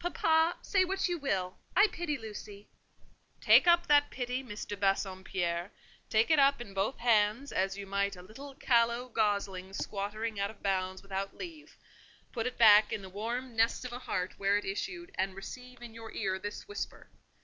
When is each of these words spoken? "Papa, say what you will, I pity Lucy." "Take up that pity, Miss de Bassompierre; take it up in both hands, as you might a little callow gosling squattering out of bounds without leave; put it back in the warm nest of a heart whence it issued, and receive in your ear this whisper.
"Papa, 0.00 0.56
say 0.60 0.84
what 0.84 1.06
you 1.08 1.18
will, 1.18 1.56
I 1.76 1.86
pity 1.92 2.18
Lucy." 2.18 2.68
"Take 3.40 3.68
up 3.68 3.86
that 3.86 4.10
pity, 4.10 4.42
Miss 4.42 4.64
de 4.64 4.76
Bassompierre; 4.76 5.70
take 6.10 6.32
it 6.32 6.40
up 6.40 6.60
in 6.60 6.74
both 6.74 6.98
hands, 6.98 7.52
as 7.52 7.76
you 7.78 7.86
might 7.86 8.16
a 8.16 8.22
little 8.22 8.56
callow 8.56 9.08
gosling 9.08 9.72
squattering 9.72 10.40
out 10.40 10.50
of 10.50 10.64
bounds 10.64 11.00
without 11.00 11.36
leave; 11.36 11.76
put 12.32 12.44
it 12.44 12.58
back 12.58 12.92
in 12.92 13.02
the 13.02 13.08
warm 13.08 13.54
nest 13.54 13.84
of 13.84 13.92
a 13.92 14.00
heart 14.00 14.34
whence 14.36 14.64
it 14.64 14.68
issued, 14.68 15.12
and 15.14 15.36
receive 15.36 15.80
in 15.80 15.94
your 15.94 16.10
ear 16.10 16.40
this 16.40 16.66
whisper. 16.66 17.08